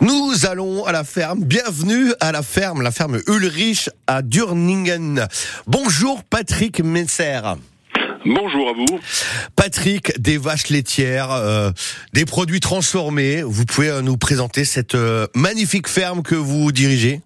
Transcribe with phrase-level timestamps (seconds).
[0.00, 1.44] Nous allons à la ferme.
[1.44, 5.26] Bienvenue à la ferme, la ferme Ulrich à Durningen.
[5.66, 7.40] Bonjour Patrick Messer.
[8.26, 9.00] Bonjour à vous.
[9.54, 11.70] Patrick, des vaches laitières, euh,
[12.14, 13.42] des produits transformés.
[13.42, 17.20] Vous pouvez euh, nous présenter cette euh, magnifique ferme que vous dirigez?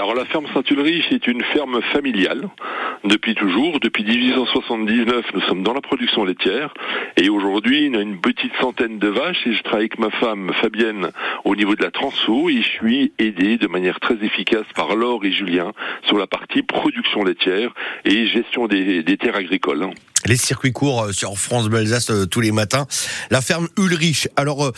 [0.00, 2.48] Alors la ferme Saint-Ulrich est une ferme familiale
[3.04, 3.80] depuis toujours.
[3.80, 6.72] Depuis 1879, nous sommes dans la production laitière
[7.16, 10.10] et aujourd'hui, il y a une petite centaine de vaches et je travaille avec ma
[10.10, 11.10] femme Fabienne
[11.44, 15.24] au niveau de la transfo et je suis aidé de manière très efficace par Laure
[15.24, 15.72] et Julien
[16.06, 17.72] sur la partie production laitière
[18.04, 19.90] et gestion des, terres agricoles.
[20.26, 22.86] Les circuits courts euh, sur France Belsace euh, tous les matins.
[23.30, 24.28] La ferme Ulrich.
[24.36, 24.72] Alors, euh,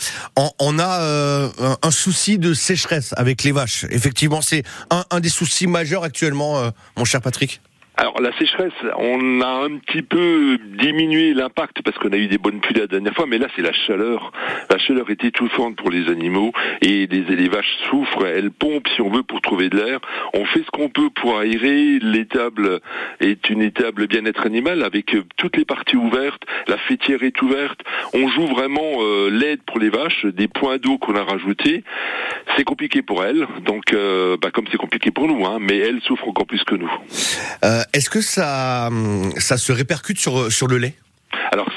[0.59, 1.49] on, a
[1.81, 3.85] un souci de sécheresse avec les vaches.
[3.89, 7.61] Effectivement, c'est un, un, des soucis majeurs actuellement, mon cher Patrick?
[7.95, 12.39] Alors la sécheresse, on a un petit peu diminué l'impact parce qu'on a eu des
[12.39, 14.31] bonnes pluies la dernière fois, mais là c'est la chaleur.
[14.71, 19.11] La chaleur est étouffante pour les animaux et les, vaches souffrent, elles pompent si on
[19.11, 19.99] veut pour trouver de l'air.
[20.33, 21.99] On fait ce qu'on peut pour aérer.
[21.99, 22.79] L'étable
[23.19, 26.43] est une étable bien-être animal avec toutes les parties ouvertes.
[26.67, 27.79] La fêtière est ouverte.
[28.15, 31.83] On joue vraiment euh, l'aide pour les vaches, des points d'eau qu'on a rajoutés.
[32.57, 36.01] C'est compliqué pour elles, donc euh, bah, comme c'est compliqué pour nous, hein, mais elles
[36.01, 36.91] souffrent encore plus que nous.
[37.63, 38.89] Euh, est-ce que ça,
[39.37, 40.95] ça se répercute sur, sur le lait?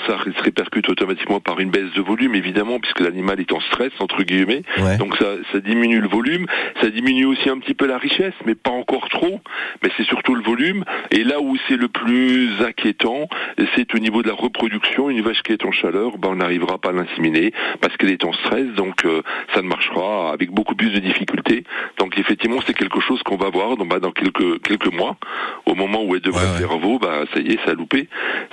[0.06, 3.92] Ça se répercute automatiquement par une baisse de volume, évidemment, puisque l'animal est en stress,
[4.00, 4.62] entre guillemets.
[4.98, 6.46] Donc ça, ça diminue le volume,
[6.80, 9.40] ça diminue aussi un petit peu la richesse, mais pas encore trop.
[9.82, 10.84] Mais c'est surtout le volume.
[11.10, 13.28] Et là où c'est le plus inquiétant,
[13.74, 15.10] c'est au niveau de la reproduction.
[15.10, 18.24] Une vache qui est en chaleur, ben, on n'arrivera pas à l'inséminer parce qu'elle est
[18.24, 19.22] en stress, donc euh,
[19.54, 21.64] ça ne marchera avec beaucoup plus de difficultés.
[21.98, 25.16] Donc effectivement, c'est quelque chose qu'on va voir dans, bah, dans quelques quelques mois,
[25.64, 28.08] au moment où elle devrait faire veau, bah ça y est, ça a loupé.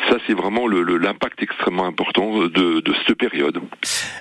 [0.10, 2.83] Ça c'est vraiment le, le impact extrêmement important de,
[3.30, 3.60] période.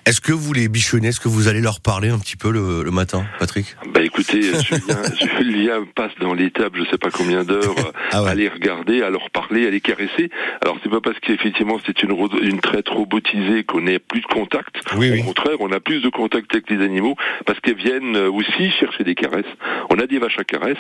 [0.07, 2.83] Est-ce que vous les bichonnez Est-ce que vous allez leur parler un petit peu le,
[2.83, 3.77] le matin, Patrick?
[3.93, 5.03] Bah écoutez, Julien,
[5.39, 9.31] Julien passe dans l'étape, je sais pas combien d'heures, ah à les regarder, à leur
[9.31, 10.31] parler, à les caresser.
[10.63, 12.13] Alors c'est pas parce qu'effectivement c'est une,
[12.43, 14.77] une traite robotisée qu'on n'ait plus de contact.
[14.97, 18.71] Oui, Au contraire, on a plus de contact avec les animaux parce qu'elles viennent aussi
[18.79, 19.45] chercher des caresses.
[19.91, 20.77] On a des vaches à caresses,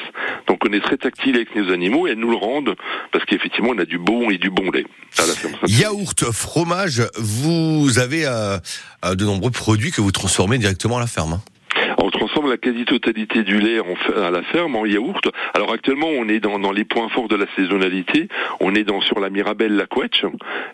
[0.46, 2.74] donc on est très tactile avec nos animaux et elles nous le rendent
[3.12, 4.86] parce qu'effectivement on a du bon et du bon lait.
[5.18, 8.58] À la Yaourt, fromage, vous avez euh,
[9.04, 11.40] euh, de nombreux produits que vous transformez directement à la ferme.
[12.02, 13.78] Hein transforme la quasi-totalité du lait
[14.16, 15.28] à la ferme en yaourt.
[15.54, 18.28] Alors actuellement, on est dans, dans, les points forts de la saisonnalité.
[18.60, 20.24] On est dans sur la Mirabelle, la Quetch.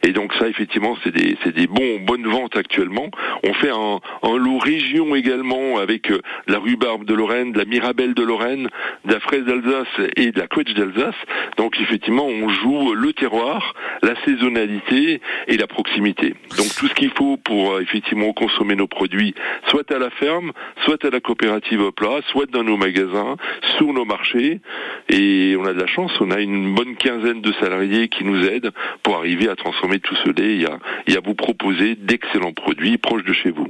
[0.03, 3.11] Et donc ça, effectivement, c'est des, c'est des bons, bonnes ventes actuellement.
[3.45, 7.65] On fait un, un lot région également avec euh, la rhubarbe de Lorraine, de la
[7.65, 8.69] Mirabelle de Lorraine,
[9.05, 11.15] de la fraise d'Alsace et de la Quetch d'Alsace.
[11.57, 16.35] Donc effectivement, on joue le terroir, la saisonnalité et la proximité.
[16.57, 19.35] Donc tout ce qu'il faut pour euh, effectivement consommer nos produits,
[19.69, 20.53] soit à la ferme,
[20.85, 23.37] soit à la coopérative au plat, soit dans nos magasins,
[23.77, 24.61] sur nos marchés.
[25.09, 28.45] Et on a de la chance, on a une bonne quinzaine de salariés qui nous
[28.45, 28.71] aident
[29.03, 30.59] pour arriver à transformer tout ce lait
[31.07, 33.69] et à, vous proposer d'excellents produits proches de chez vous.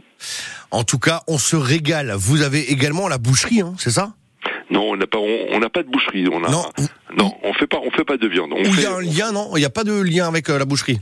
[0.71, 2.15] En tout cas, on se régale.
[2.17, 4.13] Vous avez également la boucherie, hein, c'est ça?
[4.71, 6.29] Non, on n'a pas, on n'a pas de boucherie.
[6.31, 6.65] On a, non,
[7.17, 8.53] non, on fait pas, on fait pas de viande.
[8.59, 9.51] il y a un lien, non?
[9.57, 11.01] Il n'y a pas de lien avec euh, la boucherie?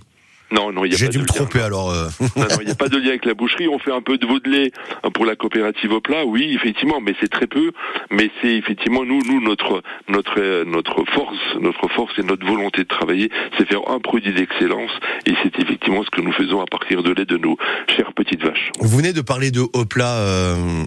[0.51, 1.91] Non, non, il y a J'ai dû me tromper alors.
[1.91, 2.09] Euh.
[2.37, 3.69] non, il n'y a pas de lien avec la boucherie.
[3.69, 4.71] On fait un peu de veau de lait
[5.15, 7.73] pour la coopérative au plat, oui, effectivement, mais c'est très peu.
[8.11, 12.89] Mais c'est effectivement nous, nous notre notre notre force, notre force et notre volonté de
[12.89, 14.93] travailler, c'est faire un produit d'excellence.
[15.27, 17.57] Et c'est effectivement ce que nous faisons à partir de lait de nos
[17.97, 18.71] chères petites vaches.
[18.79, 20.85] Vous venez de parler de Opla, euh,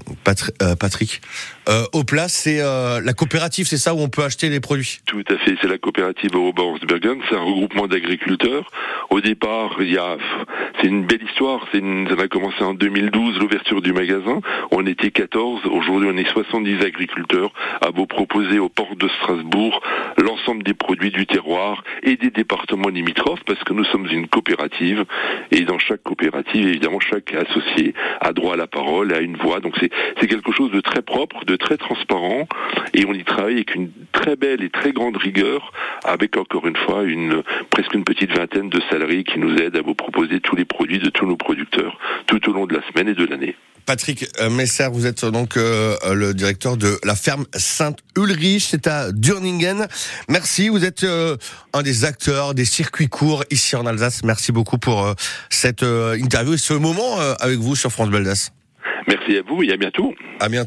[0.62, 1.22] euh, Patrick.
[1.68, 5.00] Euh, Opla, c'est euh, la coopérative, c'est ça où on peut acheter les produits?
[5.06, 5.56] Tout à fait.
[5.62, 6.32] C'est la coopérative
[6.88, 7.20] Bergen.
[7.30, 8.72] C'est un regroupement d'agriculteurs.
[9.10, 9.49] Au départ
[10.82, 11.66] c'est une belle histoire.
[11.72, 11.80] Ça
[12.22, 14.42] a commencé en 2012, l'ouverture du magasin.
[14.72, 15.66] On était 14.
[15.66, 17.52] Aujourd'hui, on est 70 agriculteurs
[17.82, 19.82] à vous proposer au port de Strasbourg
[20.22, 25.06] l'ensemble des produits du terroir et des départements limitrophes parce que nous sommes une coopérative
[25.52, 29.60] et dans chaque coopérative, évidemment, chaque associé a droit à la parole à une voix.
[29.60, 29.90] Donc c'est,
[30.28, 32.48] quelque chose de très propre, de très transparent
[32.94, 35.72] et on y travaille avec une très belle et très grande rigueur
[36.04, 37.04] avec encore une fois
[37.72, 41.10] presque une petite vingtaine de salariés nous aident à vous proposer tous les produits de
[41.10, 41.98] tous nos producteurs
[42.28, 43.56] tout au long de la semaine et de l'année.
[43.90, 49.12] Patrick euh, Messer, vous êtes donc euh, le directeur de la ferme Sainte-Ulrich, c'est à
[49.12, 49.88] Durningen.
[50.30, 51.38] Merci, vous êtes euh,
[51.74, 54.24] un des acteurs des circuits courts ici en Alsace.
[54.24, 55.16] Merci beaucoup pour
[55.50, 58.52] cette interview et ce moment avec vous sur France Beldas.
[59.08, 60.14] Merci à vous et à bientôt.
[60.40, 60.58] À bientôt.